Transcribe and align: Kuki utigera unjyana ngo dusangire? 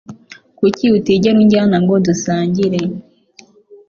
Kuki 0.57 0.83
utigera 0.97 1.37
unjyana 1.41 1.77
ngo 1.83 1.95
dusangire? 2.05 2.79